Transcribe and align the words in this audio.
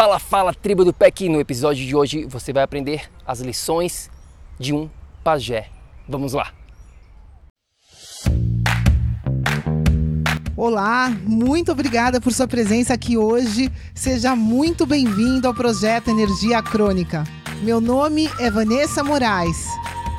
Fala, 0.00 0.18
fala, 0.18 0.54
tribo 0.54 0.82
do 0.82 0.94
PEC! 0.94 1.28
No 1.28 1.38
episódio 1.38 1.86
de 1.86 1.94
hoje 1.94 2.24
você 2.24 2.54
vai 2.54 2.62
aprender 2.62 3.10
as 3.26 3.40
lições 3.40 4.10
de 4.58 4.72
um 4.72 4.88
pajé. 5.22 5.68
Vamos 6.08 6.32
lá! 6.32 6.54
Olá, 10.56 11.10
muito 11.26 11.70
obrigada 11.70 12.18
por 12.18 12.32
sua 12.32 12.48
presença 12.48 12.94
aqui 12.94 13.18
hoje. 13.18 13.70
Seja 13.94 14.34
muito 14.34 14.86
bem-vindo 14.86 15.46
ao 15.46 15.52
projeto 15.52 16.08
Energia 16.08 16.62
Crônica. 16.62 17.24
Meu 17.62 17.78
nome 17.78 18.30
é 18.38 18.50
Vanessa 18.50 19.04
Moraes. 19.04 19.66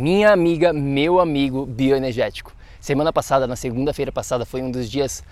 Minha 0.00 0.32
amiga, 0.32 0.72
meu 0.72 1.20
amigo 1.20 1.66
bioenergético. 1.66 2.54
Semana 2.80 3.12
passada, 3.12 3.46
na 3.46 3.54
segunda-feira 3.54 4.10
passada, 4.10 4.46
foi 4.46 4.62
um 4.62 4.70
dos 4.70 4.90
dias 4.90 5.22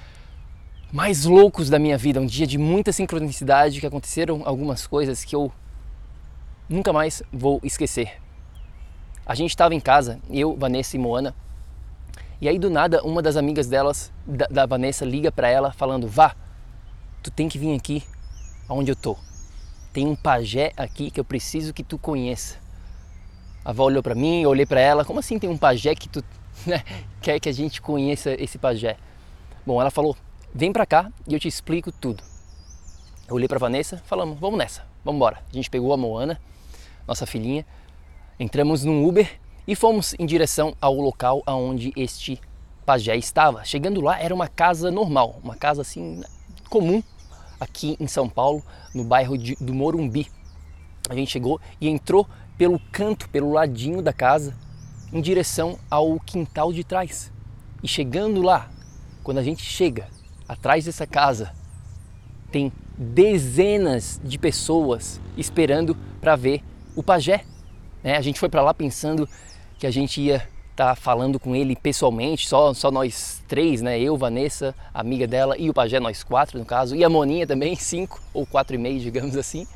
mais 0.92 1.25
loucos 1.25 1.70
da 1.70 1.78
minha 1.78 1.97
vida, 1.97 2.20
um 2.20 2.27
dia 2.27 2.47
de 2.47 2.58
muita 2.58 2.92
sincronicidade, 2.92 3.80
que 3.80 3.86
aconteceram 3.86 4.42
algumas 4.44 4.86
coisas 4.86 5.25
que 5.25 5.34
eu 5.34 5.50
nunca 6.69 6.92
mais 6.92 7.22
vou 7.33 7.60
esquecer. 7.64 8.20
A 9.25 9.34
gente 9.34 9.50
estava 9.50 9.75
em 9.75 9.80
casa, 9.80 10.20
eu, 10.30 10.55
Vanessa 10.55 10.97
e 10.97 10.98
Moana, 10.98 11.34
e 12.38 12.47
aí 12.47 12.58
do 12.58 12.69
nada 12.69 13.03
uma 13.03 13.22
das 13.22 13.36
amigas 13.36 13.69
delas, 13.69 14.12
da, 14.27 14.47
da 14.48 14.66
Vanessa, 14.66 15.03
liga 15.03 15.32
para 15.32 15.48
ela 15.48 15.72
falando: 15.72 16.06
"Vá, 16.06 16.36
tu 17.22 17.30
tem 17.30 17.48
que 17.48 17.58
vir 17.58 17.75
aqui 17.75 18.03
aonde 18.69 18.92
eu 18.92 18.97
tô. 18.97 19.16
Tem 19.94 20.06
um 20.06 20.14
pajé 20.14 20.72
aqui 20.77 21.10
que 21.10 21.19
eu 21.19 21.25
preciso 21.25 21.72
que 21.72 21.82
tu 21.82 21.97
conheça." 21.97 22.67
A 23.69 23.70
avó 23.70 23.84
olhou 23.84 24.02
para 24.02 24.14
mim, 24.14 24.41
eu 24.41 24.48
olhei 24.48 24.64
para 24.64 24.80
ela. 24.80 25.05
Como 25.05 25.20
assim 25.20 25.38
tem 25.38 25.50
um 25.50 25.58
pajé 25.58 25.94
que 25.94 26.08
tu 26.08 26.24
né, 26.66 26.83
quer 27.20 27.38
que 27.38 27.50
a 27.50 27.52
gente 27.52 27.83
conheça 27.83 28.34
esse 28.42 28.56
pajé? 28.56 28.97
Bom, 29.66 29.78
ela 29.78 29.91
falou: 29.91 30.16
"Vem 30.55 30.72
para 30.72 30.86
cá 30.86 31.12
e 31.28 31.34
eu 31.34 31.38
te 31.38 31.48
explico 31.48 31.92
tudo". 31.92 32.25
Eu 33.28 33.34
olhei 33.34 33.47
para 33.47 33.58
Vanessa, 33.58 34.02
falamos: 34.06 34.41
"Vamos 34.41 34.59
nessa, 34.59 34.87
vamos 35.04 35.19
embora". 35.19 35.42
A 35.47 35.54
gente 35.54 35.69
pegou 35.69 35.92
a 35.92 35.98
Moana, 35.98 36.41
nossa 37.06 37.26
filhinha, 37.26 37.66
entramos 38.41 38.84
num 38.84 39.06
Uber 39.06 39.31
e 39.66 39.76
fomos 39.76 40.15
em 40.19 40.25
direção 40.25 40.75
ao 40.81 40.94
local 40.94 41.42
aonde 41.44 41.92
este 41.94 42.41
pajé 42.87 43.16
estava. 43.19 43.66
Chegando 43.66 44.00
lá, 44.00 44.19
era 44.19 44.34
uma 44.34 44.48
casa 44.48 44.91
normal, 44.91 45.38
uma 45.44 45.56
casa 45.56 45.82
assim 45.82 46.22
comum 46.71 47.03
aqui 47.60 47.98
em 48.00 48.06
São 48.06 48.31
Paulo, 48.31 48.65
no 48.94 49.04
bairro 49.04 49.37
de, 49.37 49.56
do 49.56 49.75
Morumbi. 49.75 50.26
A 51.10 51.15
gente 51.15 51.31
chegou 51.31 51.60
e 51.78 51.87
entrou 51.87 52.26
pelo 52.58 52.80
canto, 52.91 53.28
pelo 53.28 53.52
ladinho 53.52 54.02
da 54.02 54.12
casa, 54.12 54.54
em 55.12 55.20
direção 55.20 55.78
ao 55.88 56.19
quintal 56.19 56.72
de 56.72 56.82
trás. 56.82 57.32
E 57.82 57.88
chegando 57.88 58.42
lá, 58.42 58.69
quando 59.22 59.38
a 59.38 59.42
gente 59.42 59.62
chega 59.62 60.08
atrás 60.48 60.84
dessa 60.84 61.06
casa, 61.06 61.52
tem 62.50 62.72
dezenas 62.97 64.20
de 64.24 64.36
pessoas 64.36 65.20
esperando 65.36 65.97
para 66.20 66.34
ver 66.34 66.62
o 66.97 67.02
pajé. 67.02 67.44
Né? 68.02 68.16
A 68.16 68.20
gente 68.20 68.41
foi 68.41 68.48
para 68.48 68.62
lá 68.62 68.74
pensando 68.74 69.28
que 69.78 69.86
a 69.86 69.91
gente 69.91 70.20
ia 70.20 70.36
estar 70.72 70.91
tá 70.91 70.94
falando 70.97 71.38
com 71.38 71.54
ele 71.54 71.76
pessoalmente, 71.76 72.48
só, 72.48 72.74
só 72.74 72.91
nós 72.91 73.42
três, 73.47 73.80
né? 73.80 74.00
Eu, 74.00 74.16
Vanessa, 74.16 74.74
amiga 74.92 75.26
dela 75.26 75.56
e 75.58 75.70
o 75.70 75.74
pajé, 75.74 76.00
nós 76.00 76.22
quatro 76.24 76.58
no 76.58 76.64
caso, 76.64 76.97
e 76.97 77.04
a 77.04 77.08
Moninha 77.08 77.47
também, 77.47 77.74
cinco 77.76 78.20
ou 78.32 78.44
quatro 78.44 78.74
e 78.74 78.78
meio, 78.78 79.00
digamos 79.00 79.36
assim. 79.36 79.66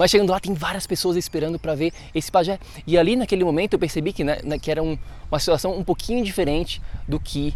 Mas 0.00 0.10
chegando 0.10 0.30
lá 0.30 0.40
tem 0.40 0.54
várias 0.54 0.86
pessoas 0.86 1.14
esperando 1.14 1.58
para 1.58 1.74
ver 1.74 1.92
esse 2.14 2.32
pajé. 2.32 2.58
E 2.86 2.96
ali 2.96 3.16
naquele 3.16 3.44
momento 3.44 3.74
eu 3.74 3.78
percebi 3.78 4.14
que, 4.14 4.24
né, 4.24 4.38
que 4.58 4.70
era 4.70 4.82
um, 4.82 4.96
uma 5.30 5.38
situação 5.38 5.76
um 5.76 5.84
pouquinho 5.84 6.24
diferente 6.24 6.80
do 7.06 7.20
que 7.20 7.54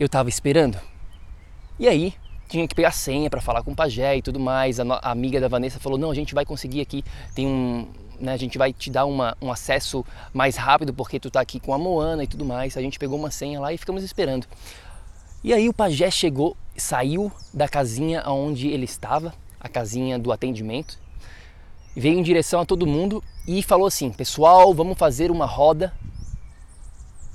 eu 0.00 0.06
estava 0.06 0.28
esperando. 0.28 0.76
E 1.78 1.86
aí 1.86 2.14
tinha 2.48 2.66
que 2.66 2.74
pegar 2.74 2.90
senha 2.90 3.30
para 3.30 3.40
falar 3.40 3.62
com 3.62 3.70
o 3.70 3.76
pajé 3.76 4.16
e 4.16 4.22
tudo 4.22 4.40
mais. 4.40 4.80
A, 4.80 4.82
a, 4.94 5.12
amiga 5.12 5.40
da 5.40 5.46
Vanessa 5.46 5.78
falou: 5.78 5.96
"Não, 5.96 6.10
a 6.10 6.14
gente 6.16 6.34
vai 6.34 6.44
conseguir 6.44 6.80
aqui, 6.80 7.04
tem 7.32 7.46
um, 7.46 7.86
né, 8.18 8.32
a 8.32 8.36
gente 8.36 8.58
vai 8.58 8.72
te 8.72 8.90
dar 8.90 9.04
uma, 9.04 9.36
um 9.40 9.52
acesso 9.52 10.04
mais 10.34 10.56
rápido 10.56 10.92
porque 10.92 11.20
tu 11.20 11.30
tá 11.30 11.40
aqui 11.40 11.60
com 11.60 11.72
a 11.72 11.78
Moana 11.78 12.24
e 12.24 12.26
tudo 12.26 12.44
mais". 12.44 12.76
A 12.76 12.80
gente 12.80 12.98
pegou 12.98 13.16
uma 13.16 13.30
senha 13.30 13.60
lá 13.60 13.72
e 13.72 13.78
ficamos 13.78 14.02
esperando. 14.02 14.48
E 15.44 15.54
aí 15.54 15.68
o 15.68 15.72
pajé 15.72 16.10
chegou, 16.10 16.56
saiu 16.76 17.30
da 17.54 17.68
casinha 17.68 18.24
onde 18.26 18.66
ele 18.66 18.84
estava, 18.84 19.32
a 19.60 19.68
casinha 19.68 20.18
do 20.18 20.32
atendimento, 20.32 21.05
veio 21.96 22.18
em 22.18 22.22
direção 22.22 22.60
a 22.60 22.66
todo 22.66 22.86
mundo 22.86 23.24
e 23.48 23.62
falou 23.62 23.86
assim: 23.86 24.10
Pessoal, 24.10 24.72
vamos 24.74 24.98
fazer 24.98 25.30
uma 25.30 25.46
roda 25.46 25.92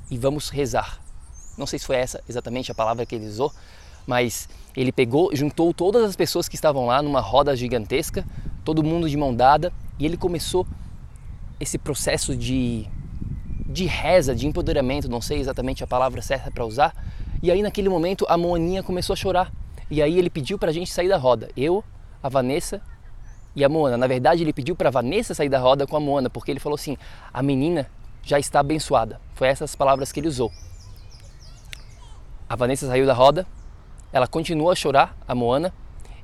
e 0.10 0.18
vamos 0.18 0.50
rezar. 0.50 1.00
Não 1.58 1.66
sei 1.66 1.80
se 1.80 1.86
foi 1.86 1.96
essa 1.96 2.24
exatamente 2.30 2.72
a 2.72 2.76
palavra 2.76 3.06
que 3.06 3.16
ele 3.16 3.28
usou, 3.28 3.52
mas 4.06 4.48
ele 4.76 4.92
pegou, 4.92 5.36
juntou 5.36 5.74
todas 5.74 6.04
as 6.04 6.16
pessoas 6.16 6.48
que 6.48 6.56
estavam 6.56 6.86
lá 6.86 7.02
numa 7.02 7.20
roda 7.20 7.56
gigantesca, 7.56 8.26
todo 8.64 8.84
mundo 8.84 9.10
de 9.10 9.18
mão 9.18 9.36
dada, 9.36 9.74
e 10.00 10.06
ele 10.06 10.16
começou 10.16 10.66
esse 11.60 11.78
processo 11.78 12.36
de, 12.36 12.88
de 13.68 13.86
reza, 13.86 14.34
de 14.34 14.48
empoderamento, 14.48 15.10
não 15.10 15.22
sei 15.22 15.40
exatamente 15.40 15.84
a 15.84 15.88
palavra 15.88 16.22
certa 16.22 16.50
para 16.50 16.66
usar. 16.66 16.96
E 17.44 17.52
aí 17.52 17.62
naquele 17.62 17.90
momento 17.90 18.26
a 18.30 18.38
Moaninha 18.38 18.84
começou 18.84 19.14
a 19.14 19.18
chorar. 19.18 19.52
E 19.90 20.02
aí 20.02 20.18
ele 20.18 20.30
pediu 20.30 20.58
para 20.58 20.70
a 20.70 20.74
gente 20.74 20.92
sair 20.92 21.10
da 21.10 21.18
roda. 21.18 21.50
Eu, 21.56 21.84
a 22.24 22.30
Vanessa 22.30 22.82
e 23.56 23.64
a 23.64 23.70
Moana. 23.70 23.98
Na 23.98 24.08
verdade, 24.08 24.44
ele 24.44 24.54
pediu 24.54 24.76
para 24.76 24.90
Vanessa 24.90 25.34
sair 25.34 25.50
da 25.50 25.60
roda 25.60 25.86
com 25.86 25.96
a 25.96 26.00
Moana, 26.00 26.30
porque 26.30 26.52
ele 26.52 26.60
falou 26.60 26.76
assim: 26.76 26.98
a 27.34 27.42
menina 27.42 27.90
já 28.24 28.40
está 28.40 28.60
abençoada. 28.60 29.20
Foi 29.34 29.48
essas 29.48 29.76
palavras 29.76 30.12
que 30.12 30.20
ele 30.20 30.28
usou. 30.28 30.52
A 32.48 32.56
Vanessa 32.56 32.88
saiu 32.88 33.06
da 33.06 33.14
roda, 33.14 33.48
ela 34.12 34.28
continuou 34.28 34.72
a 34.72 34.76
chorar, 34.76 35.16
a 35.28 35.34
Moana. 35.34 35.74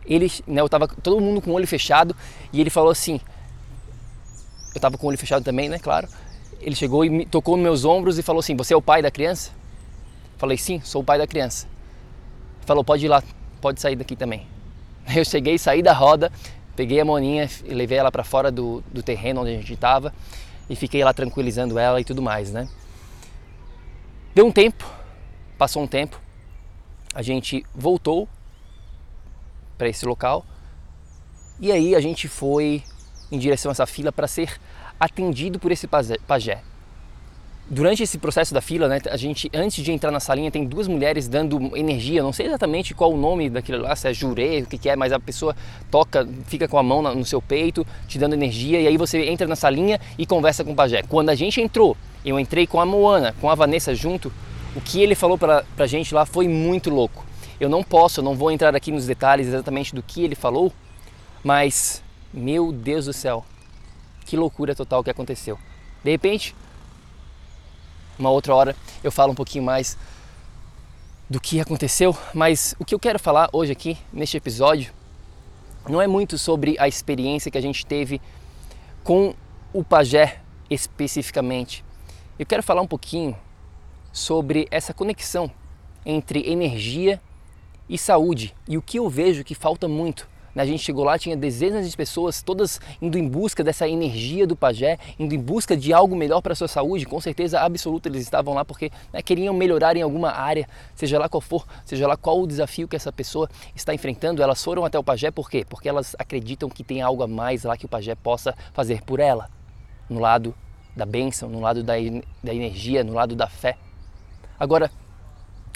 Ele, 0.05 0.31
né, 0.45 0.61
eu 0.61 0.69
tava 0.69 0.87
todo 0.87 1.19
mundo 1.19 1.41
com 1.41 1.51
o 1.51 1.53
olho 1.53 1.67
fechado 1.67 2.15
e 2.53 2.61
ele 2.61 2.69
falou 2.69 2.91
assim: 2.91 3.19
eu 4.73 4.79
estava 4.79 4.97
com 4.97 5.07
o 5.07 5.09
olho 5.09 5.17
fechado 5.17 5.43
também, 5.43 5.69
né, 5.69 5.79
claro. 5.79 6.07
Ele 6.59 6.75
chegou 6.75 7.05
e 7.05 7.09
me 7.09 7.25
tocou 7.25 7.55
nos 7.55 7.63
meus 7.63 7.85
ombros 7.85 8.17
e 8.17 8.23
falou 8.23 8.39
assim: 8.39 8.55
Você 8.55 8.73
é 8.73 8.77
o 8.77 8.81
pai 8.81 9.01
da 9.01 9.11
criança? 9.11 9.51
Falei: 10.37 10.57
Sim, 10.57 10.81
sou 10.83 11.01
o 11.01 11.05
pai 11.05 11.17
da 11.17 11.27
criança. 11.27 11.67
Falou: 12.65 12.83
Pode 12.83 13.05
ir 13.05 13.09
lá, 13.09 13.23
pode 13.61 13.81
sair 13.81 13.95
daqui 13.95 14.15
também. 14.15 14.47
Eu 15.15 15.23
cheguei, 15.23 15.57
saí 15.57 15.81
da 15.81 15.93
roda, 15.93 16.31
Peguei 16.77 16.99
a 16.99 17.05
Moninha 17.05 17.49
e 17.65 17.73
levei 17.73 17.97
ela 17.97 18.11
para 18.11 18.23
fora 18.23 18.51
do, 18.51 18.83
do 18.93 19.01
terreno 19.01 19.41
onde 19.41 19.49
a 19.49 19.53
gente 19.55 19.73
estava 19.73 20.13
e 20.69 20.75
fiquei 20.75 21.03
lá 21.03 21.11
tranquilizando 21.11 21.79
ela 21.79 21.99
e 21.99 22.03
tudo 22.03 22.21
mais, 22.21 22.51
né? 22.51 22.69
Deu 24.35 24.45
um 24.45 24.51
tempo, 24.51 24.85
passou 25.57 25.81
um 25.81 25.87
tempo, 25.87 26.21
a 27.15 27.23
gente 27.23 27.65
voltou 27.73 28.29
para 29.75 29.89
esse 29.89 30.05
local 30.05 30.45
e 31.59 31.71
aí 31.71 31.95
a 31.95 31.99
gente 31.99 32.27
foi 32.27 32.83
em 33.31 33.39
direção 33.39 33.71
a 33.71 33.73
essa 33.73 33.87
fila 33.87 34.11
para 34.11 34.27
ser 34.27 34.61
atendido 34.99 35.57
por 35.57 35.71
esse 35.71 35.87
pajé. 35.87 36.61
Durante 37.69 38.01
esse 38.01 38.17
processo 38.17 38.53
da 38.53 38.61
fila, 38.61 38.87
né, 38.87 38.99
a 39.09 39.17
gente 39.17 39.49
antes 39.53 39.83
de 39.83 39.91
entrar 39.91 40.11
na 40.11 40.19
salinha 40.19 40.49
tem 40.49 40.65
duas 40.65 40.87
mulheres 40.87 41.27
dando 41.27 41.75
energia, 41.75 42.23
não 42.23 42.31
sei 42.31 42.47
exatamente 42.47 42.93
qual 42.93 43.11
o 43.11 43.17
nome 43.17 43.49
daquilo 43.49 43.83
lá, 43.83 43.95
se 43.95 44.07
é 44.07 44.13
jurê, 44.13 44.61
o 44.61 44.65
que, 44.65 44.77
que 44.77 44.89
é, 44.89 44.95
mas 44.95 45.11
a 45.11 45.19
pessoa 45.19 45.55
toca, 45.91 46.27
fica 46.45 46.67
com 46.67 46.77
a 46.77 46.83
mão 46.83 47.01
no 47.13 47.25
seu 47.25 47.41
peito, 47.41 47.85
te 48.07 48.17
dando 48.17 48.33
energia 48.33 48.79
e 48.79 48.87
aí 48.87 48.97
você 48.97 49.25
entra 49.25 49.47
na 49.47 49.55
salinha 49.55 49.99
e 50.17 50.25
conversa 50.25 50.63
com 50.63 50.71
o 50.71 50.75
pajé. 50.75 51.03
Quando 51.03 51.29
a 51.29 51.35
gente 51.35 51.59
entrou, 51.59 51.97
eu 52.25 52.39
entrei 52.39 52.65
com 52.65 52.79
a 52.79 52.85
Moana, 52.85 53.35
com 53.39 53.49
a 53.49 53.55
Vanessa 53.55 53.93
junto, 53.93 54.31
o 54.75 54.81
que 54.81 55.01
ele 55.01 55.15
falou 55.15 55.37
pra, 55.37 55.63
pra 55.75 55.87
gente 55.87 56.13
lá 56.13 56.25
foi 56.25 56.47
muito 56.47 56.89
louco. 56.89 57.25
Eu 57.59 57.67
não 57.67 57.83
posso, 57.83 58.19
eu 58.19 58.23
não 58.23 58.35
vou 58.35 58.51
entrar 58.51 58.75
aqui 58.75 58.91
nos 58.91 59.05
detalhes 59.05 59.47
exatamente 59.47 59.93
do 59.93 60.03
que 60.03 60.23
ele 60.23 60.35
falou, 60.35 60.71
mas 61.43 62.03
meu 62.33 62.71
Deus 62.71 63.05
do 63.05 63.13
céu, 63.13 63.43
que 64.25 64.37
loucura 64.37 64.75
total 64.75 65.03
que 65.03 65.09
aconteceu. 65.09 65.57
De 66.03 66.11
repente, 66.11 66.55
uma 68.17 68.29
outra 68.29 68.55
hora 68.55 68.75
eu 69.03 69.11
falo 69.11 69.31
um 69.31 69.35
pouquinho 69.35 69.63
mais 69.63 69.97
do 71.29 71.39
que 71.39 71.59
aconteceu, 71.59 72.15
mas 72.33 72.73
o 72.79 72.85
que 72.85 72.95
eu 72.95 72.99
quero 72.99 73.19
falar 73.19 73.49
hoje 73.51 73.71
aqui 73.71 73.97
neste 74.13 74.37
episódio 74.37 74.93
não 75.87 76.01
é 76.01 76.07
muito 76.07 76.37
sobre 76.37 76.75
a 76.79 76.87
experiência 76.87 77.51
que 77.51 77.57
a 77.57 77.61
gente 77.61 77.85
teve 77.85 78.21
com 79.03 79.33
o 79.73 79.83
pajé 79.83 80.41
especificamente. 80.69 81.83
Eu 82.39 82.45
quero 82.45 82.63
falar 82.63 82.81
um 82.81 82.87
pouquinho 82.87 83.37
sobre 84.11 84.67
essa 84.71 84.93
conexão 84.93 85.51
entre 86.05 86.49
energia 86.49 87.21
e 87.89 87.97
saúde 87.97 88.53
e 88.67 88.77
o 88.77 88.81
que 88.81 88.99
eu 88.99 89.09
vejo 89.09 89.43
que 89.43 89.55
falta 89.55 89.87
muito 89.87 90.27
a 90.55 90.65
gente 90.65 90.83
chegou 90.83 91.03
lá, 91.03 91.17
tinha 91.19 91.35
dezenas 91.35 91.89
de 91.89 91.95
pessoas, 91.95 92.41
todas 92.41 92.79
indo 93.01 93.17
em 93.17 93.27
busca 93.27 93.63
dessa 93.63 93.87
energia 93.87 94.47
do 94.47 94.55
pajé, 94.55 94.97
indo 95.19 95.33
em 95.35 95.39
busca 95.39 95.77
de 95.77 95.93
algo 95.93 96.15
melhor 96.15 96.41
para 96.41 96.53
a 96.53 96.55
sua 96.55 96.67
saúde. 96.67 97.05
Com 97.05 97.21
certeza 97.21 97.59
absoluta 97.59 98.09
eles 98.09 98.23
estavam 98.23 98.53
lá 98.53 98.65
porque 98.65 98.91
né, 99.13 99.21
queriam 99.21 99.53
melhorar 99.53 99.95
em 99.95 100.01
alguma 100.01 100.31
área, 100.31 100.67
seja 100.95 101.19
lá 101.19 101.29
qual 101.29 101.41
for, 101.41 101.65
seja 101.85 102.07
lá 102.07 102.17
qual 102.17 102.41
o 102.41 102.47
desafio 102.47 102.87
que 102.87 102.95
essa 102.95 103.11
pessoa 103.11 103.49
está 103.75 103.93
enfrentando. 103.93 104.41
Elas 104.41 104.63
foram 104.63 104.83
até 104.83 104.97
o 104.97 105.03
pajé 105.03 105.29
por 105.29 105.49
quê? 105.49 105.65
Porque 105.67 105.87
elas 105.87 106.15
acreditam 106.17 106.69
que 106.69 106.83
tem 106.83 107.01
algo 107.01 107.21
a 107.23 107.27
mais 107.27 107.63
lá 107.63 107.77
que 107.77 107.85
o 107.85 107.89
pajé 107.89 108.15
possa 108.15 108.55
fazer 108.73 109.03
por 109.03 109.19
ela, 109.19 109.49
no 110.09 110.19
lado 110.19 110.55
da 110.95 111.05
bênção, 111.05 111.47
no 111.49 111.59
lado 111.59 111.83
da, 111.83 111.93
da 112.43 112.53
energia, 112.53 113.03
no 113.03 113.13
lado 113.13 113.35
da 113.35 113.47
fé. 113.47 113.77
Agora, 114.59 114.89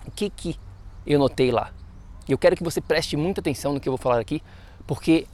o 0.07 0.11
que 0.11 0.29
que 0.29 0.55
eu 1.05 1.19
notei 1.19 1.51
lá? 1.51 1.71
Eu 2.27 2.37
quero 2.37 2.55
que 2.55 2.63
você 2.63 2.79
preste 2.79 3.17
muita 3.17 3.41
atenção 3.41 3.73
no 3.73 3.79
que 3.79 3.89
eu 3.89 3.91
vou 3.91 3.97
falar 3.97 4.19
aqui, 4.19 4.41
porque 4.85 5.27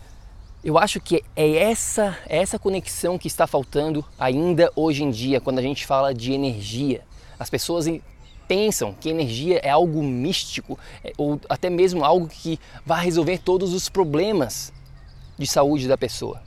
eu 0.64 0.78
acho 0.78 1.00
que 1.00 1.24
é 1.36 1.56
essa, 1.58 2.18
é 2.28 2.38
essa 2.38 2.58
conexão 2.58 3.18
que 3.18 3.28
está 3.28 3.46
faltando 3.46 4.04
ainda 4.18 4.72
hoje 4.76 5.04
em 5.04 5.12
dia 5.12 5.40
quando 5.40 5.60
a 5.60 5.62
gente 5.62 5.86
fala 5.86 6.14
de 6.14 6.34
energia. 6.34 7.04
As 7.40 7.50
pessoas 7.50 7.86
pensam 8.48 8.94
que 8.94 9.10
energia 9.10 9.60
é 9.64 9.70
algo 9.70 10.02
místico 10.02 10.80
é, 11.04 11.14
ou 11.18 11.40
até 11.50 11.70
mesmo 11.70 12.04
algo 12.04 12.28
que 12.28 12.60
vai 12.86 13.04
resolver 13.04 13.38
todos 13.40 13.74
os 13.74 13.90
problemas 13.90 14.74
de 15.38 15.46
saúde 15.46 15.88
da 15.88 15.98
pessoa. 15.98 16.42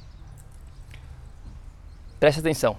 Preste 2.19 2.41
atenção: 2.41 2.77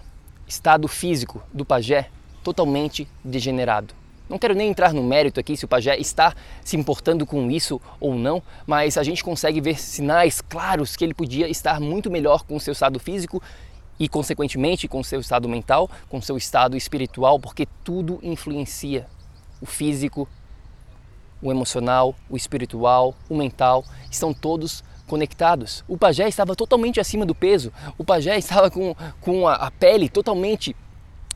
estado 0.47 0.87
físico 0.87 1.41
do 1.53 1.63
pajé 1.63 2.09
totalmente 2.43 3.07
degenerado. 3.23 4.00
Não 4.31 4.39
quero 4.39 4.55
nem 4.55 4.69
entrar 4.69 4.93
no 4.93 5.03
mérito 5.03 5.41
aqui 5.41 5.57
se 5.57 5.65
o 5.65 5.67
pajé 5.67 5.97
está 5.97 6.33
se 6.63 6.77
importando 6.77 7.25
com 7.25 7.51
isso 7.51 7.81
ou 7.99 8.15
não, 8.15 8.41
mas 8.65 8.97
a 8.97 9.03
gente 9.03 9.21
consegue 9.21 9.59
ver 9.59 9.77
sinais 9.77 10.39
claros 10.39 10.95
que 10.95 11.03
ele 11.03 11.13
podia 11.13 11.49
estar 11.49 11.81
muito 11.81 12.09
melhor 12.09 12.45
com 12.45 12.55
o 12.55 12.59
seu 12.59 12.71
estado 12.71 12.97
físico 12.97 13.43
e, 13.99 14.07
consequentemente, 14.07 14.87
com 14.87 15.01
o 15.01 15.03
seu 15.03 15.19
estado 15.19 15.49
mental, 15.49 15.91
com 16.07 16.19
o 16.19 16.21
seu 16.21 16.37
estado 16.37 16.77
espiritual, 16.77 17.41
porque 17.41 17.67
tudo 17.83 18.21
influencia 18.23 19.05
o 19.59 19.65
físico, 19.65 20.25
o 21.41 21.51
emocional, 21.51 22.15
o 22.29 22.37
espiritual, 22.37 23.13
o 23.27 23.35
mental, 23.35 23.83
estão 24.09 24.33
todos 24.33 24.81
conectados. 25.07 25.83
O 25.89 25.97
pajé 25.97 26.29
estava 26.29 26.55
totalmente 26.55 27.01
acima 27.01 27.25
do 27.25 27.35
peso, 27.35 27.69
o 27.97 28.03
pajé 28.05 28.37
estava 28.37 28.71
com, 28.71 28.95
com 29.19 29.45
a, 29.45 29.55
a 29.55 29.71
pele 29.71 30.07
totalmente 30.07 30.73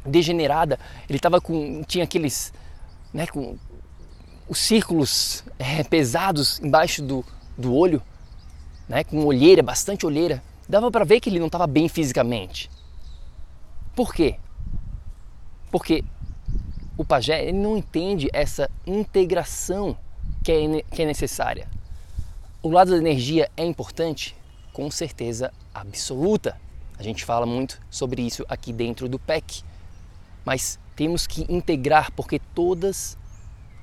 degenerada, 0.06 0.80
ele 1.10 1.18
estava 1.18 1.42
com. 1.42 1.84
tinha 1.84 2.06
aqueles 2.06 2.54
né, 3.16 3.26
com 3.26 3.58
os 4.46 4.60
círculos 4.60 5.42
é, 5.58 5.82
pesados 5.86 6.60
embaixo 6.60 7.02
do, 7.02 7.26
do 7.58 7.74
olho, 7.74 8.04
né, 8.90 9.06
com 9.06 9.24
olheira, 9.26 9.64
bastante 9.64 10.06
olheira, 10.06 10.44
dava 10.68 10.92
para 10.92 11.06
ver 11.06 11.22
que 11.22 11.30
ele 11.30 11.40
não 11.40 11.46
estava 11.46 11.66
bem 11.66 11.88
fisicamente. 11.88 12.70
Por 13.96 14.14
quê? 14.14 14.36
Porque 15.72 16.04
o 16.98 17.06
pajé 17.06 17.44
ele 17.44 17.58
não 17.58 17.78
entende 17.78 18.28
essa 18.34 18.70
integração 18.86 19.98
que 20.44 20.52
é, 20.52 20.82
que 20.94 21.02
é 21.02 21.06
necessária. 21.06 21.70
O 22.62 22.70
lado 22.70 22.92
da 22.92 22.98
energia 22.98 23.50
é 23.56 23.64
importante? 23.64 24.36
Com 24.74 24.92
certeza 24.92 25.54
absoluta. 25.74 26.60
A 27.00 27.04
gente 27.04 27.24
fala 27.24 27.46
muito 27.46 27.80
sobre 27.90 28.22
isso 28.24 28.46
aqui 28.50 28.74
dentro 28.74 29.08
do 29.08 29.18
PEC. 29.18 29.64
Mas 30.44 30.78
temos 30.96 31.28
que 31.28 31.46
integrar 31.50 32.12
porque 32.12 32.40
todas 32.40 33.18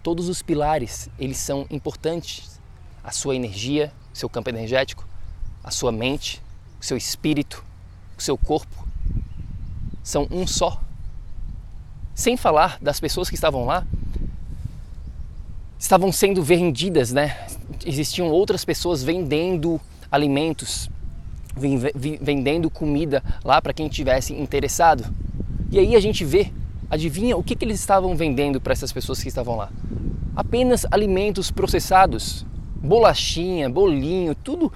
todos 0.03 0.29
os 0.29 0.43
pilares, 0.43 1.09
eles 1.19 1.39
são 1.39 1.67
importantes. 1.71 2.61
A 3.05 3.11
sua 3.11 3.37
energia, 3.37 3.93
seu 4.13 4.29
campo 4.29 4.51
energético, 4.51 5.07
a 5.63 5.71
sua 5.71 5.93
mente, 5.93 6.43
o 6.81 6.85
seu 6.85 6.97
espírito, 6.97 7.65
o 8.19 8.23
seu 8.23 8.37
corpo 8.37 8.87
são 10.03 10.27
um 10.31 10.47
só. 10.47 10.81
Sem 12.15 12.37
falar 12.37 12.79
das 12.81 13.01
pessoas 13.01 13.29
que 13.29 13.35
estavam 13.35 13.65
lá, 13.65 13.87
estavam 15.79 16.13
sendo 16.13 16.43
vendidas, 16.43 17.13
né? 17.13 17.47
Existiam 17.85 18.29
outras 18.29 18.65
pessoas 18.65 19.03
vendendo 19.03 19.81
alimentos, 20.11 20.91
vendendo 22.21 22.71
comida 22.71 23.23
lá 23.45 23.61
para 23.61 23.73
quem 23.73 23.89
tivesse 23.89 24.33
interessado. 24.35 25.13
E 25.71 25.79
aí 25.79 25.97
a 25.97 26.01
gente 26.01 26.25
vê 26.25 26.53
Adivinha 26.93 27.39
o 27.39 27.43
que, 27.43 27.57
que 27.57 27.65
eles 27.65 27.81
estavam 27.81 28.15
vendendo 28.15 28.61
para 28.61 28.75
essas 28.75 28.93
pessoas 28.93 29.23
que 29.23 29.29
estavam 29.29 29.57
lá? 29.57 29.71
Apenas 30.37 30.85
alimentos 30.91 31.51
processados, 31.51 32.45
bolachinha, 32.77 33.71
bolinho, 33.71 34.35
tudo, 34.35 34.71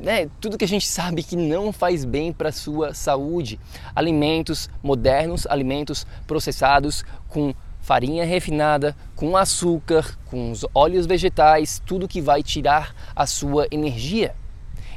né, 0.00 0.30
tudo 0.40 0.56
que 0.56 0.64
a 0.64 0.68
gente 0.68 0.86
sabe 0.86 1.24
que 1.24 1.34
não 1.34 1.72
faz 1.72 2.04
bem 2.04 2.32
para 2.32 2.50
a 2.50 2.52
sua 2.52 2.94
saúde. 2.94 3.58
Alimentos 3.96 4.70
modernos, 4.80 5.44
alimentos 5.48 6.06
processados 6.24 7.04
com 7.26 7.52
farinha 7.80 8.24
refinada, 8.24 8.96
com 9.16 9.36
açúcar, 9.36 10.16
com 10.26 10.52
os 10.52 10.64
óleos 10.72 11.04
vegetais, 11.04 11.82
tudo 11.84 12.06
que 12.06 12.20
vai 12.20 12.44
tirar 12.44 12.94
a 13.16 13.26
sua 13.26 13.66
energia. 13.72 14.36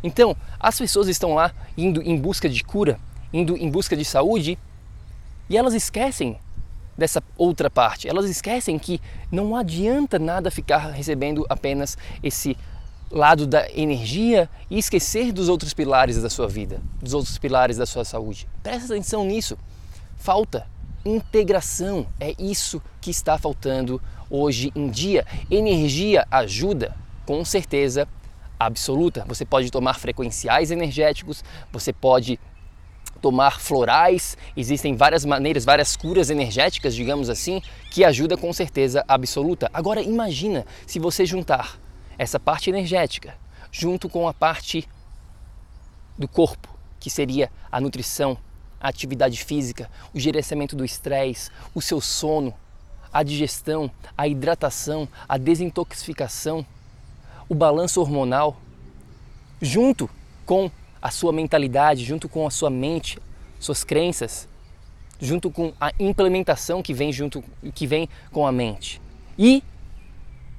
Então, 0.03 0.37
as 0.59 0.77
pessoas 0.77 1.07
estão 1.07 1.33
lá 1.33 1.51
indo 1.75 1.99
em 2.03 2.15
busca 2.15 2.47
de 2.47 2.63
cura, 2.63 2.99
indo 3.33 3.57
em 3.57 3.71
busca 3.71 3.97
de 3.97 4.05
saúde 4.05 4.55
e 5.49 5.57
elas 5.57 5.73
esquecem 5.73 6.37
dessa 6.97 7.21
outra 7.37 7.69
parte. 7.69 8.07
Elas 8.07 8.29
esquecem 8.29 8.77
que 8.77 9.01
não 9.31 9.55
adianta 9.55 10.19
nada 10.19 10.51
ficar 10.51 10.91
recebendo 10.91 11.45
apenas 11.49 11.97
esse 12.21 12.57
lado 13.11 13.45
da 13.45 13.69
energia 13.71 14.49
e 14.69 14.79
esquecer 14.79 15.31
dos 15.31 15.49
outros 15.49 15.73
pilares 15.73 16.21
da 16.21 16.29
sua 16.29 16.47
vida, 16.47 16.81
dos 17.01 17.13
outros 17.13 17.37
pilares 17.37 17.77
da 17.77 17.85
sua 17.85 18.03
saúde. 18.03 18.47
Presta 18.61 18.93
atenção 18.93 19.25
nisso. 19.25 19.57
Falta 20.17 20.67
integração. 21.05 22.07
É 22.19 22.33
isso 22.39 22.81
que 23.01 23.11
está 23.11 23.37
faltando 23.37 24.01
hoje 24.29 24.71
em 24.75 24.89
dia. 24.89 25.25
Energia 25.51 26.25
ajuda, 26.31 26.95
com 27.25 27.43
certeza 27.45 28.07
absoluta. 28.59 29.25
Você 29.27 29.45
pode 29.45 29.69
tomar 29.69 29.99
frequenciais 29.99 30.71
energéticos, 30.71 31.43
você 31.71 31.91
pode 31.91 32.39
tomar 33.23 33.61
florais, 33.61 34.37
existem 34.55 34.97
várias 34.97 35.23
maneiras, 35.23 35.63
várias 35.63 35.95
curas 35.95 36.29
energéticas, 36.29 36.93
digamos 36.93 37.29
assim, 37.29 37.61
que 37.89 38.03
ajuda 38.03 38.35
com 38.35 38.51
certeza 38.51 39.01
absoluta. 39.07 39.71
Agora 39.73 40.01
imagina 40.01 40.65
se 40.85 40.99
você 40.99 41.25
juntar 41.25 41.79
essa 42.17 42.37
parte 42.37 42.69
energética 42.69 43.33
junto 43.71 44.09
com 44.09 44.27
a 44.27 44.33
parte 44.33 44.85
do 46.17 46.27
corpo, 46.27 46.67
que 46.99 47.09
seria 47.09 47.49
a 47.71 47.79
nutrição, 47.79 48.37
a 48.77 48.89
atividade 48.89 49.41
física, 49.41 49.89
o 50.13 50.19
gerenciamento 50.19 50.75
do 50.75 50.83
estresse, 50.83 51.49
o 51.73 51.81
seu 51.81 52.01
sono, 52.01 52.53
a 53.11 53.23
digestão, 53.23 53.89
a 54.17 54.27
hidratação, 54.27 55.07
a 55.29 55.37
desintoxicação, 55.37 56.65
o 57.47 57.55
balanço 57.55 58.01
hormonal, 58.01 58.57
junto 59.61 60.09
com 60.45 60.69
a 61.03 61.11
sua 61.11 61.33
mentalidade, 61.33 62.05
junto 62.05 62.29
com 62.29 62.47
a 62.47 62.49
sua 62.49 62.69
mente, 62.69 63.19
suas 63.59 63.83
crenças, 63.83 64.47
junto 65.19 65.51
com 65.51 65.73
a 65.79 65.91
implementação 65.99 66.81
que 66.81 66.93
vem 66.93 67.11
junto 67.11 67.43
que 67.75 67.85
vem 67.85 68.07
com 68.31 68.47
a 68.47 68.53
mente. 68.53 69.01
E 69.37 69.61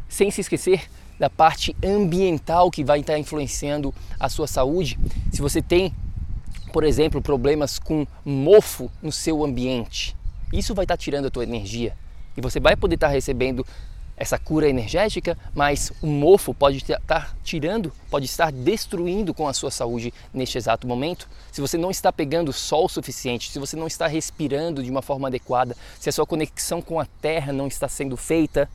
sem 0.07 0.31
se 0.31 0.43
esquecer 0.43 0.83
da 1.19 1.31
parte 1.31 1.75
ambiental 1.83 2.71
que 2.71 2.85
vai 2.85 3.01
estar 3.01 3.19
influenciando 3.19 3.95
a 4.21 4.29
sua 4.29 4.47
saúde. 4.47 4.99
Se 5.33 5.41
você 5.41 5.63
tem, 5.63 5.95
por 6.75 6.85
exemplo, 6.85 7.23
problemas 7.23 7.79
com 7.79 8.07
mofo 8.23 8.91
no 9.01 9.11
seu 9.11 9.43
ambiente, 9.43 10.15
isso 10.53 10.75
vai 10.75 10.85
estar 10.85 10.99
tirando 10.99 11.27
a 11.27 11.31
tua 11.31 11.45
energia. 11.45 11.97
E 12.37 12.43
você 12.43 12.61
vai 12.61 12.77
poder 12.77 12.97
estar 12.97 13.09
recebendo 13.09 13.65
essa 14.17 14.39
cura 14.39 14.69
energética, 14.69 15.37
mas 15.55 15.93
o 16.01 16.07
mofo 16.07 16.55
pode 16.55 16.79
estar 16.79 17.01
tá 17.01 17.35
tirando, 17.43 17.93
pode 18.11 18.27
estar 18.27 18.53
destruindo 18.53 19.35
com 19.35 19.49
a 19.49 19.53
sua 19.53 19.71
saúde 19.71 20.15
neste 20.33 20.57
exato 20.57 20.87
momento. 20.87 21.29
Se 21.51 21.61
você 21.61 21.77
não 21.77 21.91
está 21.91 22.13
pegando 22.13 22.53
sol 22.53 22.89
suficiente, 22.89 23.51
se 23.51 23.59
você 23.59 23.77
não 23.77 23.87
está 23.87 24.07
respirando 24.07 24.83
de 24.83 24.91
uma 24.91 25.03
forma 25.03 25.29
adequada, 25.29 25.77
se 25.99 26.09
a 26.09 26.13
sua 26.13 26.27
conexão 26.27 26.81
com 26.81 27.01
a 27.01 27.07
terra 27.21 27.53
não 27.53 27.67
está 27.67 27.89
sendo 27.89 28.17
feita, 28.17 28.69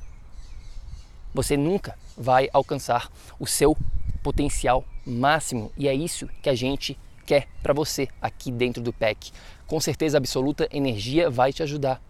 você 1.33 1.55
nunca 1.55 1.97
vai 2.17 2.49
alcançar 2.51 3.09
o 3.39 3.47
seu 3.47 3.77
potencial 4.21 4.83
máximo. 5.05 5.71
E 5.77 5.87
é 5.87 5.93
isso 5.93 6.27
que 6.41 6.49
a 6.49 6.55
gente 6.55 6.97
quer 7.25 7.47
para 7.61 7.73
você 7.73 8.07
aqui 8.21 8.51
dentro 8.51 8.81
do 8.81 8.91
PEC. 8.91 9.31
Com 9.67 9.79
certeza 9.79 10.17
absoluta, 10.17 10.67
energia 10.71 11.29
vai 11.29 11.53
te 11.53 11.63
ajudar, 11.63 12.01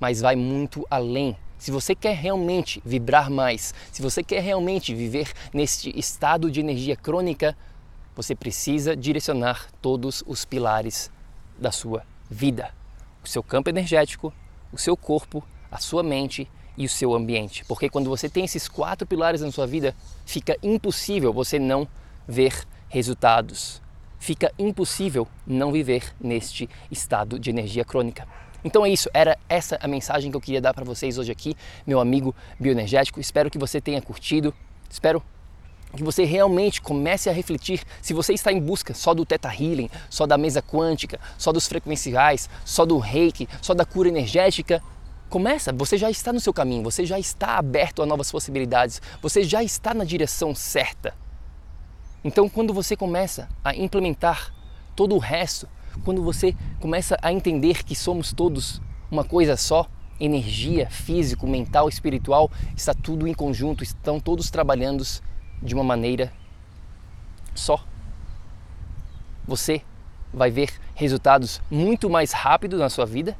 mas 0.00 0.20
vai 0.20 0.36
muito 0.36 0.86
além 0.90 1.36
se 1.58 1.70
você 1.70 1.94
quer 1.94 2.14
realmente 2.14 2.80
vibrar 2.84 3.28
mais, 3.30 3.74
se 3.92 4.00
você 4.00 4.22
quer 4.22 4.40
realmente 4.40 4.94
viver 4.94 5.32
neste 5.52 5.96
estado 5.98 6.50
de 6.50 6.60
energia 6.60 6.96
crônica, 6.96 7.56
você 8.14 8.34
precisa 8.34 8.96
direcionar 8.96 9.68
todos 9.82 10.22
os 10.26 10.44
pilares 10.44 11.10
da 11.58 11.72
sua 11.72 12.04
vida: 12.30 12.72
o 13.24 13.28
seu 13.28 13.42
campo 13.42 13.68
energético, 13.68 14.32
o 14.72 14.78
seu 14.78 14.96
corpo, 14.96 15.44
a 15.70 15.78
sua 15.78 16.02
mente 16.02 16.48
e 16.76 16.86
o 16.86 16.88
seu 16.88 17.12
ambiente. 17.14 17.64
Porque 17.64 17.90
quando 17.90 18.08
você 18.08 18.28
tem 18.28 18.44
esses 18.44 18.68
quatro 18.68 19.06
pilares 19.06 19.40
na 19.40 19.50
sua 19.50 19.66
vida, 19.66 19.94
fica 20.24 20.56
impossível 20.62 21.32
você 21.32 21.58
não 21.58 21.88
ver 22.26 22.66
resultados. 22.88 23.82
Fica 24.18 24.52
impossível 24.58 25.26
não 25.46 25.72
viver 25.72 26.14
neste 26.20 26.68
estado 26.90 27.38
de 27.38 27.50
energia 27.50 27.84
crônica. 27.84 28.26
Então 28.64 28.84
é 28.84 28.90
isso, 28.90 29.08
era 29.14 29.38
essa 29.48 29.78
a 29.80 29.86
mensagem 29.86 30.30
que 30.30 30.36
eu 30.36 30.40
queria 30.40 30.60
dar 30.60 30.74
para 30.74 30.84
vocês 30.84 31.16
hoje 31.16 31.30
aqui, 31.30 31.56
meu 31.86 32.00
amigo 32.00 32.34
bioenergético. 32.58 33.20
Espero 33.20 33.50
que 33.50 33.58
você 33.58 33.80
tenha 33.80 34.02
curtido, 34.02 34.52
espero 34.90 35.22
que 35.96 36.02
você 36.02 36.24
realmente 36.24 36.82
comece 36.82 37.30
a 37.30 37.32
refletir 37.32 37.82
se 38.02 38.12
você 38.12 38.34
está 38.34 38.52
em 38.52 38.60
busca 38.60 38.92
só 38.92 39.14
do 39.14 39.24
Theta 39.24 39.48
Healing, 39.48 39.88
só 40.10 40.26
da 40.26 40.36
mesa 40.36 40.60
quântica, 40.60 41.18
só 41.38 41.52
dos 41.52 41.66
frequenciais, 41.66 42.48
só 42.64 42.84
do 42.84 42.98
reiki, 42.98 43.48
só 43.62 43.74
da 43.74 43.84
cura 43.84 44.08
energética. 44.08 44.82
Começa, 45.30 45.72
você 45.72 45.96
já 45.96 46.10
está 46.10 46.32
no 46.32 46.40
seu 46.40 46.52
caminho, 46.52 46.82
você 46.82 47.06
já 47.06 47.18
está 47.18 47.58
aberto 47.58 48.02
a 48.02 48.06
novas 48.06 48.30
possibilidades, 48.30 49.00
você 49.22 49.44
já 49.44 49.62
está 49.62 49.94
na 49.94 50.04
direção 50.04 50.54
certa. 50.54 51.14
Então, 52.24 52.48
quando 52.48 52.74
você 52.74 52.96
começa 52.96 53.48
a 53.62 53.74
implementar 53.74 54.52
todo 54.96 55.14
o 55.14 55.18
resto, 55.18 55.68
quando 56.04 56.22
você 56.22 56.54
começa 56.80 57.16
a 57.22 57.32
entender 57.32 57.84
que 57.84 57.94
somos 57.94 58.32
todos 58.32 58.80
uma 59.10 59.24
coisa 59.24 59.56
só, 59.56 59.86
energia, 60.20 60.88
físico, 60.90 61.46
mental, 61.46 61.88
espiritual, 61.88 62.50
está 62.76 62.92
tudo 62.92 63.26
em 63.26 63.34
conjunto, 63.34 63.82
estão 63.82 64.18
todos 64.18 64.50
trabalhando 64.50 65.04
de 65.62 65.74
uma 65.74 65.84
maneira 65.84 66.32
só. 67.54 67.84
Você 69.46 69.82
vai 70.32 70.50
ver 70.50 70.70
resultados 70.94 71.60
muito 71.70 72.10
mais 72.10 72.32
rápido 72.32 72.76
na 72.76 72.88
sua 72.88 73.06
vida 73.06 73.36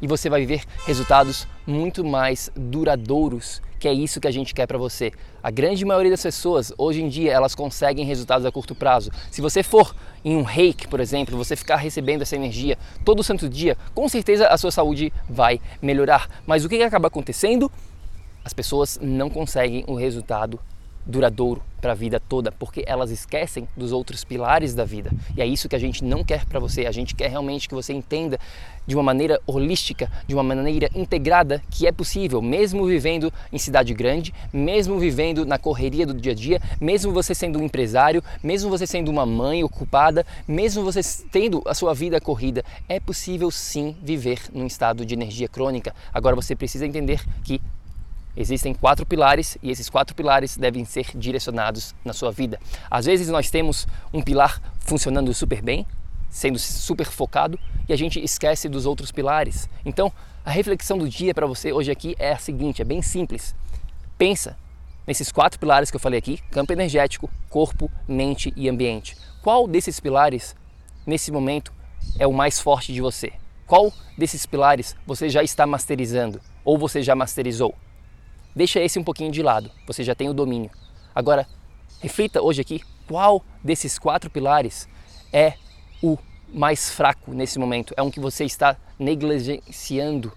e 0.00 0.06
você 0.06 0.30
vai 0.30 0.46
ver 0.46 0.64
resultados 0.86 1.46
muito 1.66 2.04
mais 2.04 2.50
duradouros, 2.56 3.60
que 3.82 3.88
é 3.88 3.92
isso 3.92 4.20
que 4.20 4.28
a 4.28 4.30
gente 4.30 4.54
quer 4.54 4.64
para 4.64 4.78
você. 4.78 5.10
A 5.42 5.50
grande 5.50 5.84
maioria 5.84 6.12
das 6.12 6.22
pessoas, 6.22 6.72
hoje 6.78 7.02
em 7.02 7.08
dia, 7.08 7.32
elas 7.32 7.52
conseguem 7.52 8.04
resultados 8.04 8.46
a 8.46 8.52
curto 8.52 8.76
prazo. 8.76 9.10
Se 9.28 9.40
você 9.40 9.60
for 9.60 9.92
em 10.24 10.36
um 10.36 10.44
reiki, 10.44 10.86
por 10.86 11.00
exemplo, 11.00 11.36
você 11.36 11.56
ficar 11.56 11.74
recebendo 11.74 12.22
essa 12.22 12.36
energia 12.36 12.78
todo 13.04 13.24
santo 13.24 13.48
dia, 13.48 13.76
com 13.92 14.08
certeza 14.08 14.46
a 14.46 14.56
sua 14.56 14.70
saúde 14.70 15.12
vai 15.28 15.60
melhorar. 15.82 16.30
Mas 16.46 16.64
o 16.64 16.68
que 16.68 16.80
acaba 16.80 17.08
acontecendo? 17.08 17.68
As 18.44 18.52
pessoas 18.52 19.00
não 19.02 19.28
conseguem 19.28 19.82
o 19.88 19.96
resultado 19.96 20.60
duradouro 21.06 21.62
para 21.82 21.92
a 21.92 21.96
vida 21.96 22.20
toda, 22.20 22.52
porque 22.52 22.84
elas 22.86 23.10
esquecem 23.10 23.66
dos 23.76 23.90
outros 23.90 24.22
pilares 24.22 24.72
da 24.72 24.84
vida. 24.84 25.10
E 25.36 25.42
é 25.42 25.46
isso 25.46 25.68
que 25.68 25.74
a 25.74 25.78
gente 25.78 26.04
não 26.04 26.22
quer 26.22 26.46
para 26.46 26.60
você. 26.60 26.86
A 26.86 26.92
gente 26.92 27.12
quer 27.12 27.28
realmente 27.28 27.68
que 27.68 27.74
você 27.74 27.92
entenda 27.92 28.38
de 28.86 28.94
uma 28.94 29.02
maneira 29.02 29.40
holística, 29.46 30.10
de 30.26 30.34
uma 30.34 30.44
maneira 30.44 30.88
integrada, 30.94 31.60
que 31.70 31.86
é 31.86 31.92
possível, 31.92 32.40
mesmo 32.40 32.86
vivendo 32.86 33.32
em 33.52 33.58
cidade 33.58 33.92
grande, 33.94 34.32
mesmo 34.52 34.98
vivendo 34.98 35.44
na 35.44 35.58
correria 35.58 36.06
do 36.06 36.14
dia 36.14 36.32
a 36.32 36.34
dia, 36.34 36.60
mesmo 36.80 37.12
você 37.12 37.34
sendo 37.34 37.58
um 37.58 37.64
empresário, 37.64 38.22
mesmo 38.42 38.70
você 38.70 38.86
sendo 38.86 39.10
uma 39.10 39.26
mãe 39.26 39.64
ocupada, 39.64 40.24
mesmo 40.46 40.84
você 40.84 41.00
tendo 41.32 41.62
a 41.66 41.74
sua 41.74 41.94
vida 41.94 42.20
corrida, 42.20 42.64
é 42.88 43.00
possível 43.00 43.50
sim 43.50 43.96
viver 44.00 44.40
num 44.52 44.66
estado 44.66 45.04
de 45.04 45.14
energia 45.14 45.48
crônica. 45.48 45.92
Agora 46.14 46.36
você 46.36 46.54
precisa 46.54 46.86
entender 46.86 47.20
que 47.42 47.60
Existem 48.36 48.72
quatro 48.72 49.04
pilares 49.04 49.58
e 49.62 49.70
esses 49.70 49.90
quatro 49.90 50.14
pilares 50.14 50.56
devem 50.56 50.84
ser 50.84 51.06
direcionados 51.14 51.94
na 52.04 52.12
sua 52.12 52.32
vida. 52.32 52.58
Às 52.90 53.04
vezes 53.04 53.28
nós 53.28 53.50
temos 53.50 53.86
um 54.12 54.22
pilar 54.22 54.60
funcionando 54.80 55.32
super 55.34 55.60
bem, 55.60 55.86
sendo 56.30 56.58
super 56.58 57.06
focado 57.06 57.58
e 57.88 57.92
a 57.92 57.96
gente 57.96 58.22
esquece 58.22 58.68
dos 58.68 58.86
outros 58.86 59.12
pilares. 59.12 59.68
Então, 59.84 60.10
a 60.44 60.50
reflexão 60.50 60.96
do 60.96 61.08
dia 61.08 61.34
para 61.34 61.46
você 61.46 61.72
hoje 61.72 61.90
aqui 61.90 62.16
é 62.18 62.32
a 62.32 62.38
seguinte, 62.38 62.80
é 62.80 62.84
bem 62.84 63.02
simples. 63.02 63.54
Pensa 64.16 64.56
nesses 65.06 65.30
quatro 65.30 65.60
pilares 65.60 65.90
que 65.90 65.96
eu 65.96 66.00
falei 66.00 66.18
aqui: 66.18 66.38
campo 66.50 66.72
energético, 66.72 67.30
corpo, 67.50 67.90
mente 68.08 68.52
e 68.56 68.68
ambiente. 68.68 69.16
Qual 69.42 69.68
desses 69.68 70.00
pilares 70.00 70.56
nesse 71.06 71.30
momento 71.30 71.72
é 72.18 72.26
o 72.26 72.32
mais 72.32 72.58
forte 72.58 72.94
de 72.94 73.00
você? 73.02 73.32
Qual 73.66 73.92
desses 74.16 74.46
pilares 74.46 74.96
você 75.06 75.28
já 75.28 75.42
está 75.42 75.66
masterizando 75.66 76.40
ou 76.64 76.78
você 76.78 77.02
já 77.02 77.14
masterizou? 77.14 77.74
Deixa 78.54 78.80
esse 78.80 78.98
um 78.98 79.04
pouquinho 79.04 79.32
de 79.32 79.42
lado, 79.42 79.70
você 79.86 80.04
já 80.04 80.14
tem 80.14 80.28
o 80.28 80.34
domínio. 80.34 80.70
Agora, 81.14 81.46
reflita 82.00 82.42
hoje 82.42 82.60
aqui 82.60 82.82
qual 83.06 83.42
desses 83.62 83.98
quatro 83.98 84.28
pilares 84.30 84.88
é 85.32 85.54
o 86.02 86.18
mais 86.52 86.90
fraco 86.90 87.32
nesse 87.32 87.58
momento, 87.58 87.94
é 87.96 88.02
um 88.02 88.10
que 88.10 88.20
você 88.20 88.44
está 88.44 88.76
negligenciando 88.98 90.32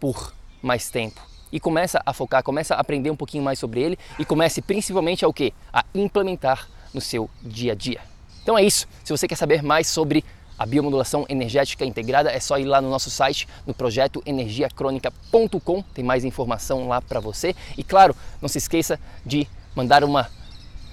por 0.00 0.34
mais 0.62 0.88
tempo. 0.88 1.20
E 1.52 1.60
começa 1.60 2.02
a 2.04 2.12
focar, 2.12 2.42
começa 2.42 2.74
a 2.74 2.80
aprender 2.80 3.10
um 3.10 3.16
pouquinho 3.16 3.44
mais 3.44 3.58
sobre 3.58 3.80
ele 3.80 3.98
e 4.18 4.24
comece 4.24 4.60
principalmente 4.60 5.24
a 5.24 5.28
o 5.28 5.32
quê? 5.32 5.52
A 5.72 5.84
implementar 5.94 6.68
no 6.92 7.00
seu 7.00 7.30
dia 7.42 7.72
a 7.72 7.74
dia. 7.74 8.00
Então 8.42 8.58
é 8.58 8.64
isso. 8.64 8.88
Se 9.04 9.12
você 9.12 9.28
quer 9.28 9.36
saber 9.36 9.62
mais 9.62 9.86
sobre 9.86 10.24
a 10.58 10.64
biomodulação 10.64 11.26
energética 11.28 11.84
integrada 11.84 12.30
é 12.30 12.38
só 12.38 12.58
ir 12.58 12.64
lá 12.64 12.80
no 12.80 12.88
nosso 12.88 13.10
site, 13.10 13.48
no 13.66 13.74
projeto 13.74 14.22
energiacronica.com, 14.24 15.82
tem 15.94 16.04
mais 16.04 16.24
informação 16.24 16.86
lá 16.88 17.00
para 17.00 17.20
você. 17.20 17.54
E 17.76 17.82
claro, 17.82 18.14
não 18.40 18.48
se 18.48 18.58
esqueça 18.58 18.98
de 19.26 19.48
mandar 19.74 20.04
uma 20.04 20.30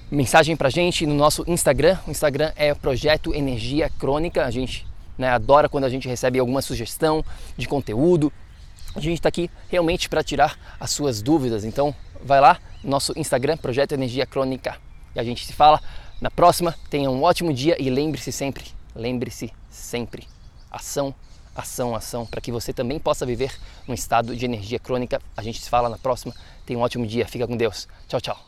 mensagem 0.09 0.55
para 0.55 0.69
gente 0.69 1.05
no 1.05 1.13
nosso 1.13 1.43
Instagram. 1.47 1.97
O 2.07 2.11
Instagram 2.11 2.51
é 2.55 2.73
Projeto 2.73 3.33
Energia 3.33 3.89
Crônica. 3.99 4.43
A 4.43 4.51
gente 4.51 4.85
né, 5.17 5.29
adora 5.29 5.69
quando 5.69 5.83
a 5.83 5.89
gente 5.89 6.07
recebe 6.07 6.39
alguma 6.39 6.61
sugestão 6.61 7.23
de 7.55 7.67
conteúdo. 7.67 8.33
A 8.95 8.99
gente 8.99 9.19
está 9.19 9.29
aqui 9.29 9.49
realmente 9.69 10.09
para 10.09 10.23
tirar 10.23 10.57
as 10.79 10.89
suas 10.91 11.21
dúvidas. 11.21 11.63
Então, 11.63 11.95
vai 12.23 12.41
lá, 12.41 12.59
nosso 12.83 13.13
Instagram, 13.17 13.57
Projeto 13.57 13.93
Energia 13.93 14.25
Crônica. 14.25 14.75
E 15.15 15.19
a 15.19 15.23
gente 15.23 15.45
se 15.45 15.53
fala 15.53 15.79
na 16.19 16.31
próxima. 16.31 16.75
Tenha 16.89 17.09
um 17.09 17.23
ótimo 17.23 17.53
dia 17.53 17.77
e 17.79 17.89
lembre-se 17.89 18.31
sempre 18.31 18.80
Lembre-se 18.95 19.51
sempre: 19.69 20.27
ação, 20.69 21.13
ação, 21.55 21.95
ação, 21.95 22.25
para 22.25 22.41
que 22.41 22.51
você 22.51 22.73
também 22.73 22.99
possa 22.99 23.25
viver 23.25 23.51
num 23.87 23.93
estado 23.93 24.35
de 24.35 24.45
energia 24.45 24.79
crônica. 24.79 25.21
A 25.35 25.41
gente 25.41 25.61
se 25.61 25.69
fala 25.69 25.89
na 25.89 25.97
próxima. 25.97 26.33
Tenha 26.65 26.79
um 26.79 26.81
ótimo 26.81 27.05
dia. 27.05 27.27
Fica 27.27 27.47
com 27.47 27.57
Deus. 27.57 27.87
Tchau, 28.07 28.21
tchau. 28.21 28.39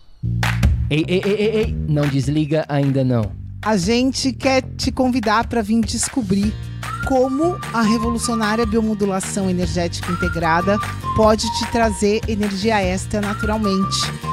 Ei, 0.89 1.03
ei, 1.07 1.21
ei, 1.25 1.33
ei, 1.33 1.55
ei. 1.57 1.73
não 1.87 2.07
desliga 2.07 2.65
ainda 2.67 3.03
não. 3.03 3.31
A 3.61 3.77
gente 3.77 4.33
quer 4.33 4.61
te 4.61 4.91
convidar 4.91 5.47
para 5.47 5.61
vir 5.61 5.81
descobrir 5.81 6.53
como 7.07 7.57
a 7.73 7.81
revolucionária 7.81 8.65
biomodulação 8.65 9.49
energética 9.49 10.11
integrada 10.11 10.77
pode 11.15 11.43
te 11.57 11.71
trazer 11.71 12.21
energia 12.27 12.81
extra 12.81 13.21
naturalmente 13.21 14.32